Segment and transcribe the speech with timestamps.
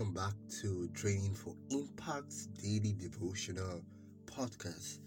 [0.00, 0.32] Welcome back
[0.62, 3.82] to Training for Impact's daily devotional
[4.24, 5.00] podcast.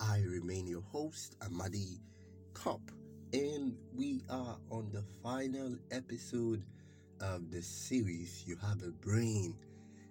[0.00, 2.00] I remain your host, Amadi
[2.52, 2.80] Kopp,
[3.32, 6.64] and we are on the final episode
[7.20, 8.42] of the series.
[8.44, 9.54] You have a brain,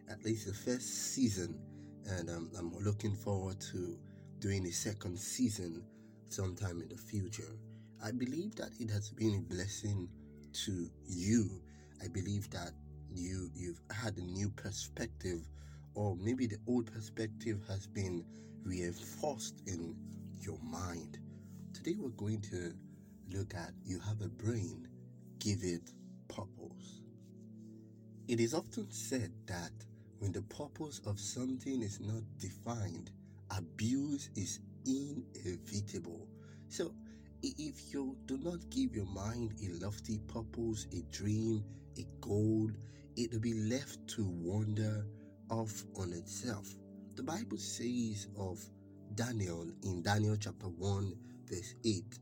[0.09, 1.59] at least the first season,
[2.07, 3.99] and um, I'm looking forward to
[4.39, 5.83] doing a second season
[6.29, 7.57] sometime in the future.
[8.01, 10.07] I believe that it has been a blessing
[10.65, 11.61] to you.
[12.01, 12.71] I believe that
[13.19, 15.41] you you've had a new perspective
[15.93, 18.25] or maybe the old perspective has been
[18.63, 19.95] reinforced in
[20.39, 21.19] your mind.
[21.73, 22.73] Today we're going to
[23.29, 24.87] look at you have a brain,
[25.39, 25.91] give it
[26.27, 27.01] purpose.
[28.27, 29.71] It is often said that
[30.19, 33.11] when the purpose of something is not defined,
[33.55, 36.27] abuse is inevitable.
[36.69, 36.93] So
[37.41, 41.63] if you do not give your mind a lofty purpose, a dream,
[41.97, 42.69] a goal,
[43.19, 45.05] it will be left to wander
[45.49, 46.73] off on itself.
[47.15, 48.63] The Bible says of
[49.13, 51.13] Daniel in Daniel chapter 1,
[51.45, 52.19] verse 8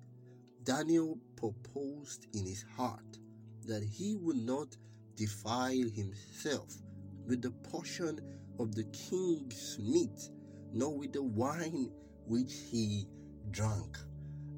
[0.64, 3.20] Daniel proposed in his heart
[3.68, 4.76] that he would not
[5.16, 6.74] defile himself
[7.28, 8.20] with the portion
[8.60, 10.32] of the king's meat,
[10.74, 11.92] nor with the wine
[12.26, 13.06] which he
[13.52, 13.98] drank.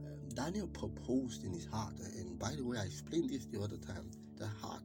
[0.06, 3.78] Um, Daniel proposed in his heart, and by the way, I explained this the other
[3.78, 4.10] time.
[4.38, 4.84] The heart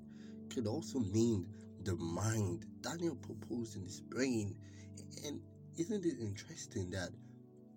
[0.54, 1.46] could also mean
[1.82, 2.66] the mind.
[2.80, 4.56] Daniel proposed in his brain,
[5.26, 5.40] and
[5.76, 7.10] isn't it interesting that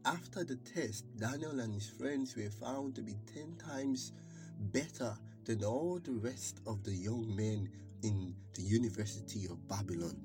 [0.06, 4.14] after the test, Daniel and his friends were found to be 10 times
[4.60, 7.70] better than all the rest of the young men
[8.04, 10.16] in the University of Babylon.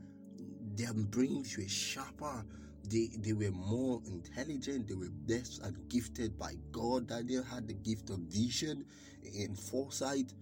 [0.76, 2.44] Their brains were sharper
[2.88, 7.08] they, they were more intelligent, they were blessed and gifted by God.
[7.08, 8.84] Daniel had the gift of vision
[9.22, 10.32] and foresight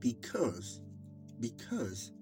[0.00, 0.80] because
[1.40, 2.12] because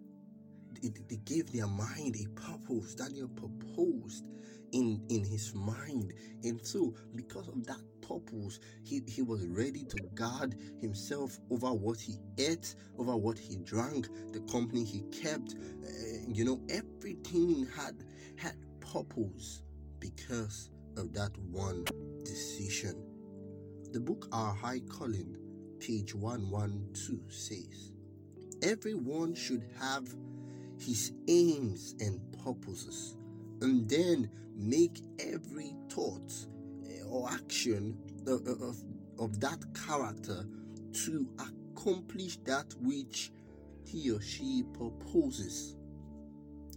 [0.82, 2.94] they gave their mind a purpose.
[2.94, 4.28] Daniel proposed
[4.72, 6.12] in in his mind,
[6.44, 11.98] and so because of that purpose, he, he was ready to guard himself over what
[12.00, 15.54] he ate, over what he drank, the company he kept.
[15.54, 15.88] Uh,
[16.28, 18.04] you know, everything had
[18.36, 19.62] had purpose
[20.00, 21.84] because of that one
[22.24, 23.02] decision.
[23.92, 25.36] The book Our High Calling,
[25.80, 27.92] page 112, says,
[28.62, 30.08] Everyone should have
[30.78, 33.16] his aims and purposes,
[33.60, 36.32] and then make every thought
[36.88, 37.96] eh, or action
[38.26, 38.76] of, of,
[39.18, 40.44] of that character
[41.04, 43.30] to accomplish that which
[43.84, 45.76] he or she proposes.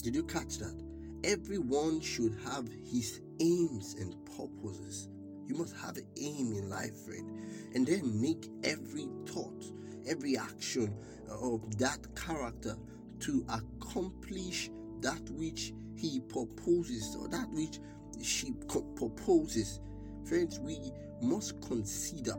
[0.04, 0.80] Did you catch that?
[1.24, 5.10] Everyone should have his aims and purposes.
[5.48, 7.30] You must have an aim in life, friend,
[7.76, 9.64] and then make every thought,
[10.08, 10.94] every action
[11.30, 12.76] of that character
[13.22, 14.70] to accomplish
[15.02, 17.80] that which he proposes or that which
[18.22, 18.52] she
[18.96, 19.80] proposes.
[20.26, 20.92] Friends, we
[21.22, 22.36] must consider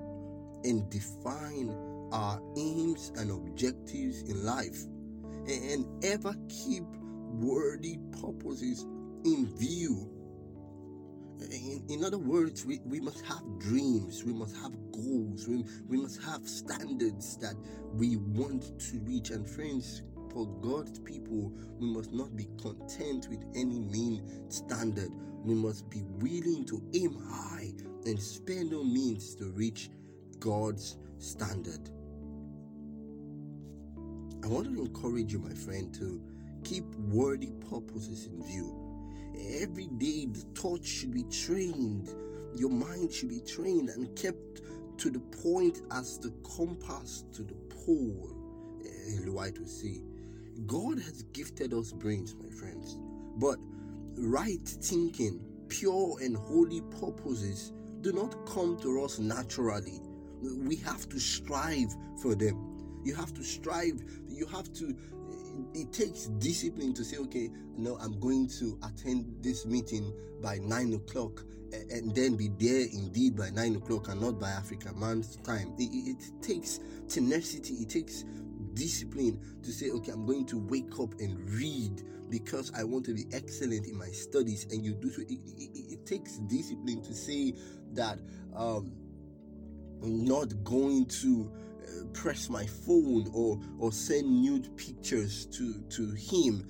[0.65, 1.75] and define
[2.13, 4.85] our aims and objectives in life
[5.49, 6.85] and ever keep
[7.33, 8.87] worthy purposes
[9.25, 10.12] in view.
[11.41, 15.97] In, in other words, we, we must have dreams, we must have goals, we, we
[15.97, 17.55] must have standards that
[17.95, 19.31] we want to reach.
[19.31, 25.11] And friends, for God's people, we must not be content with any mean standard.
[25.45, 27.73] We must be willing to aim high
[28.07, 29.91] and spare no means to reach
[30.39, 31.91] God's standard.
[34.45, 36.21] I want to encourage you, my friend, to
[36.65, 38.82] keep worthy purposes in view.
[39.35, 42.11] Every day, the thought should be trained,
[42.55, 44.63] your mind should be trained and kept
[44.99, 47.55] to the point as the compass to the
[47.85, 48.31] pole.
[48.85, 50.03] Eh, White will say,
[50.67, 52.99] God has gifted us brains, my friends,
[53.37, 53.59] but
[54.17, 60.01] right thinking, pure and holy purposes do not come to us naturally.
[60.43, 63.01] We have to strive for them.
[63.05, 64.03] You have to strive.
[64.29, 64.95] You have to
[65.75, 70.13] it takes discipline to say, okay, no, I'm going to attend this meeting
[70.43, 74.99] by nine o'clock and then be there indeed by nine o'clock and not by African
[74.99, 75.75] man's time.
[75.79, 78.25] It, it takes tenacity, it takes
[78.75, 83.15] discipline to say, okay, I'm going to wake up and read because I want to
[83.15, 84.67] be excellent in my studies.
[84.71, 87.55] And you do so, it, it, it takes discipline to say
[87.93, 88.19] that
[88.55, 88.93] um,
[90.03, 91.51] I'm not going to
[92.13, 96.67] press my phone or or send nude pictures to to him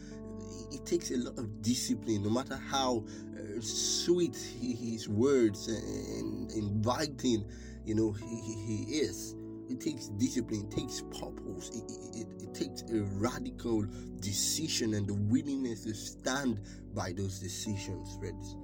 [0.70, 3.04] it takes a lot of discipline no matter how
[3.36, 7.44] uh, sweet his words and inviting
[7.84, 9.34] you know he, he, is
[9.68, 13.84] it takes discipline it takes purpose it, it, it takes a radical
[14.20, 16.60] decision and the willingness to stand
[16.94, 18.56] by those decisions, friends.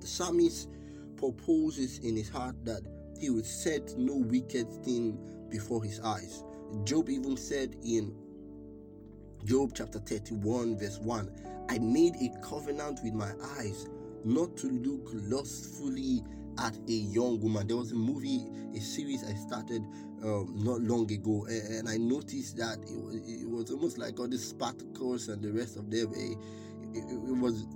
[0.00, 0.68] The psalmist
[1.16, 2.82] proposes in his heart that
[3.18, 5.18] he would set no wicked thing
[5.54, 6.42] before his eyes.
[6.82, 8.12] Job even said in
[9.44, 11.30] Job chapter 31, verse 1
[11.70, 13.88] I made a covenant with my eyes
[14.24, 16.24] not to look lustfully
[16.58, 17.68] at a young woman.
[17.68, 19.82] There was a movie, a series I started
[20.24, 24.28] um, not long ago, and, I noticed that it was, it was almost like all
[24.28, 26.12] the Spartacus and the rest of them.
[26.16, 26.34] Eh,
[26.94, 27.66] it, it, it was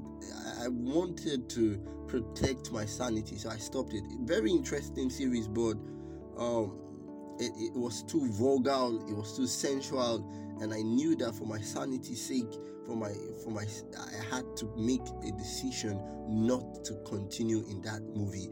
[0.60, 1.78] I wanted to
[2.08, 4.02] protect my sanity, so I stopped it.
[4.22, 5.76] Very interesting series, but
[6.38, 6.87] um,
[7.38, 10.24] it, it was too vulgar, it was too sensual,
[10.60, 12.52] and I knew that for my sanity's sake,
[12.84, 13.12] for my
[13.44, 13.64] for my
[13.96, 18.48] I had to make a decision not to continue in that movie.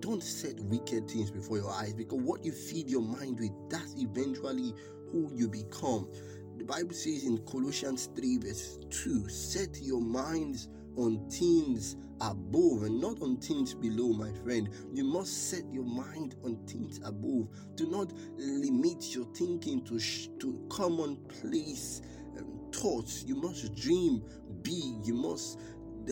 [0.00, 3.94] Don't set wicked things before your eyes because what you feed your mind with, that's
[3.96, 4.74] eventually
[5.10, 6.10] who you become.
[6.58, 13.00] The Bible says in Colossians 3, verse 2, set your minds on things above and
[13.00, 14.68] not on things below, my friend.
[14.92, 17.48] You must set your mind on things above.
[17.74, 22.02] Do not limit your thinking to, sh- to commonplace
[22.38, 23.24] um, thoughts.
[23.26, 24.22] You must dream
[24.62, 25.04] big.
[25.06, 25.60] You must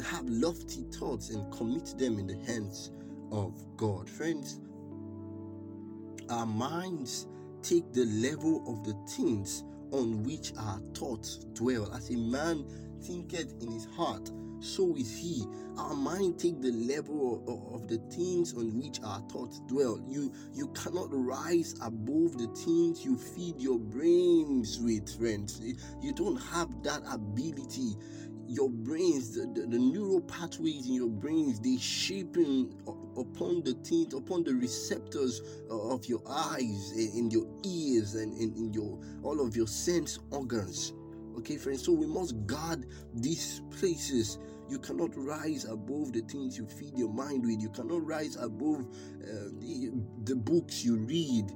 [0.02, 2.90] have lofty thoughts and commit them in the hands
[3.30, 4.08] of God.
[4.08, 4.60] Friends,
[6.30, 7.26] our minds
[7.62, 11.92] take the level of the things on which our thoughts dwell.
[11.94, 12.64] As a man
[13.02, 14.30] thinketh in his heart,
[14.64, 15.44] so is he.
[15.76, 20.00] Our mind take the level of, of, the things on which our thoughts dwell.
[20.08, 25.60] You you cannot rise above the things you feed your brains with, friends.
[26.00, 27.96] You don't have that ability.
[28.46, 32.74] Your brains, the, the, the neural pathways in your brains, they shaping
[33.16, 35.40] upon the things, upon the receptors
[35.70, 40.18] uh, of your eyes, eh, in your ears, and in your all of your sense
[40.30, 40.92] organs.
[41.38, 41.84] Okay, friends.
[41.84, 44.38] So we must guard these places
[44.68, 47.60] you cannot rise above the things you feed your mind with.
[47.60, 49.92] You cannot rise above uh, the,
[50.24, 51.52] the books you read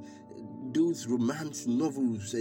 [0.72, 2.38] those romance novels uh,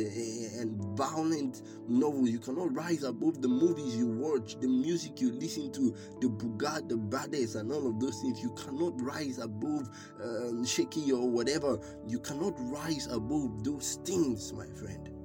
[0.59, 2.29] and violent novels.
[2.29, 6.89] You cannot rise above the movies you watch, the music you listen to, the Bugatti,
[6.89, 8.41] the Bades, and all of those things.
[8.41, 9.89] You cannot rise above
[10.21, 11.79] um, shaky or whatever.
[12.07, 15.16] You cannot rise above those things, my friend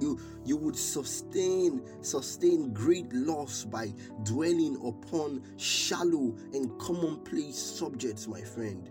[0.00, 3.92] you you would sustain sustain great loss by
[4.22, 8.90] dwelling upon shallow and commonplace subjects my friend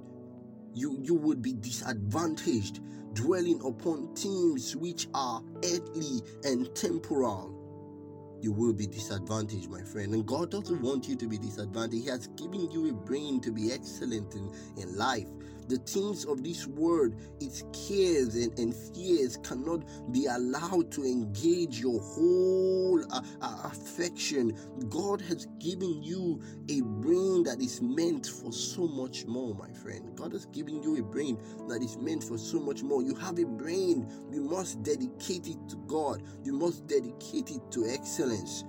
[0.74, 2.80] you you would be disadvantaged
[3.14, 7.56] dwelling upon themes which are earthly and temporal
[8.42, 10.14] you will be disadvantaged, my friend.
[10.14, 12.04] And God doesn't want you to be disadvantaged.
[12.04, 15.28] He has given you a brain to be excellent in, in life
[15.70, 21.80] the things of this world, its cares and, and fears cannot be allowed to engage
[21.80, 24.58] your whole uh, uh, affection.
[24.90, 30.16] God has given you a brain that is meant for so much more, my friend.
[30.16, 31.38] God has given you a brain
[31.68, 33.04] that is meant for so much more.
[33.04, 37.86] You have a brain, you must dedicate it to God, you must dedicate it to
[37.88, 38.64] excellence.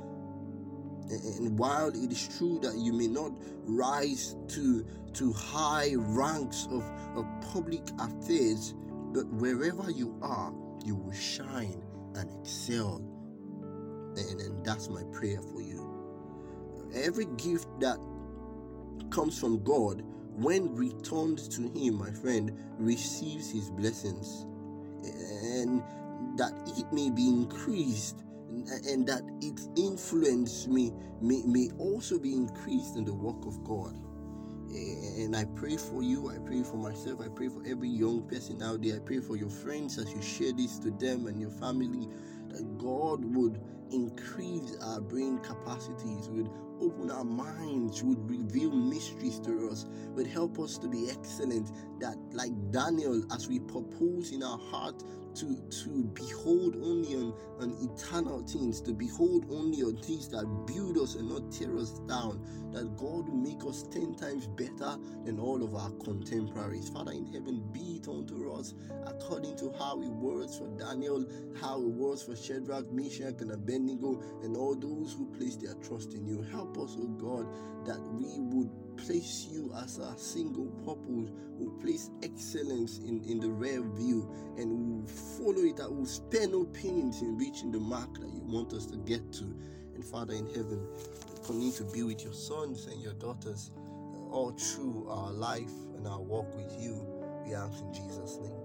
[1.10, 3.32] And while it is true that you may not
[3.64, 6.84] rise to, to high ranks of,
[7.16, 8.74] of public affairs,
[9.12, 10.52] but wherever you are,
[10.84, 11.82] you will shine
[12.14, 12.96] and excel.
[14.16, 15.86] And, and that's my prayer for you.
[16.94, 17.98] Every gift that
[19.10, 20.02] comes from God,
[20.34, 24.46] when returned to Him, my friend, receives His blessings.
[25.42, 25.82] And
[26.36, 32.96] that it may be increased and that its influence may, may, may also be increased
[32.96, 33.94] in the work of God.
[34.72, 38.62] And I pray for you, I pray for myself, I pray for every young person
[38.62, 38.96] out there.
[38.96, 42.08] I pray for your friends as you share this to them and your family
[42.50, 43.60] that God would
[43.92, 50.58] increase our brain capacities, would open our minds, would reveal mysteries to us, would help
[50.60, 51.72] us to be excellent.
[52.00, 55.02] That, like Daniel, as we propose in our heart
[55.36, 60.98] to to behold only on, on eternal things, to behold only on things that build
[60.98, 62.40] us and not tear us down,
[62.72, 66.88] that God will make us ten times better than all of our contemporaries.
[66.90, 68.74] Father in heaven, be it unto us
[69.06, 71.26] according to how it works for Daniel,
[71.60, 76.14] how it works for Shadrach, Meshach, and Abednego, and all those who place their trust
[76.14, 76.42] in you.
[76.42, 77.46] Help us, O God,
[77.86, 83.48] that we would place you as a single purpose, will place excellence in, in the
[83.48, 85.80] rear view, and will follow it.
[85.80, 89.32] I will spare no pains in reaching the mark that you want us to get
[89.34, 89.44] to.
[89.94, 90.86] And Father in heaven,
[91.44, 93.70] continue to be with your sons and your daughters
[94.30, 97.06] all through our life and our walk with you.
[97.44, 98.59] We ask in Jesus' name.